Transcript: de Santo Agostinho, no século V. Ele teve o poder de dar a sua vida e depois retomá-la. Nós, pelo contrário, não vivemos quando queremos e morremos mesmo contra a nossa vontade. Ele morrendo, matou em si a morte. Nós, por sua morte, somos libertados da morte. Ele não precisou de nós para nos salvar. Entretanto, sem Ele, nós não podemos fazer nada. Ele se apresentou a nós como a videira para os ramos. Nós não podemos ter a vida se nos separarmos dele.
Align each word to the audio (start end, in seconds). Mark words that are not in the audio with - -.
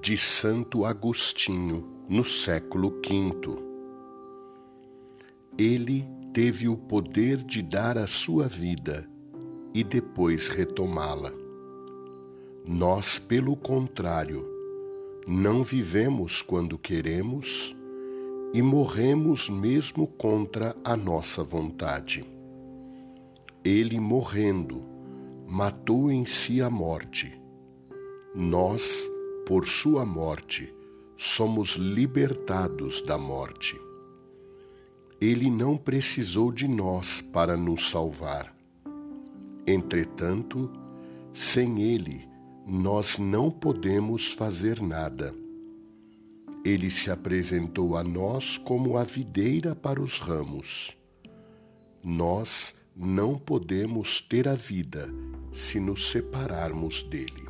de 0.00 0.16
Santo 0.16 0.86
Agostinho, 0.86 1.86
no 2.08 2.24
século 2.24 3.02
V. 3.06 3.62
Ele 5.58 6.08
teve 6.32 6.68
o 6.68 6.76
poder 6.76 7.36
de 7.36 7.60
dar 7.60 7.98
a 7.98 8.06
sua 8.06 8.48
vida 8.48 9.06
e 9.74 9.84
depois 9.84 10.48
retomá-la. 10.48 11.30
Nós, 12.66 13.18
pelo 13.18 13.54
contrário, 13.54 14.48
não 15.28 15.62
vivemos 15.62 16.40
quando 16.40 16.78
queremos 16.78 17.76
e 18.54 18.62
morremos 18.62 19.50
mesmo 19.50 20.06
contra 20.06 20.74
a 20.82 20.96
nossa 20.96 21.44
vontade. 21.44 22.24
Ele 23.62 24.00
morrendo, 24.00 24.82
matou 25.46 26.10
em 26.10 26.24
si 26.24 26.62
a 26.62 26.70
morte. 26.70 27.38
Nós, 28.34 29.10
por 29.50 29.66
sua 29.66 30.06
morte, 30.06 30.72
somos 31.16 31.70
libertados 31.70 33.02
da 33.02 33.18
morte. 33.18 33.76
Ele 35.20 35.50
não 35.50 35.76
precisou 35.76 36.52
de 36.52 36.68
nós 36.68 37.20
para 37.20 37.56
nos 37.56 37.90
salvar. 37.90 38.54
Entretanto, 39.66 40.70
sem 41.34 41.82
Ele, 41.82 42.28
nós 42.64 43.18
não 43.18 43.50
podemos 43.50 44.30
fazer 44.30 44.80
nada. 44.80 45.34
Ele 46.64 46.88
se 46.88 47.10
apresentou 47.10 47.96
a 47.96 48.04
nós 48.04 48.56
como 48.56 48.96
a 48.96 49.02
videira 49.02 49.74
para 49.74 50.00
os 50.00 50.20
ramos. 50.20 50.96
Nós 52.04 52.72
não 52.94 53.36
podemos 53.36 54.20
ter 54.20 54.46
a 54.46 54.54
vida 54.54 55.12
se 55.52 55.80
nos 55.80 56.08
separarmos 56.12 57.02
dele. 57.02 57.49